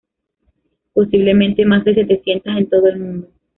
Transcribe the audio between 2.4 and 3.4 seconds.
en todo el mundo.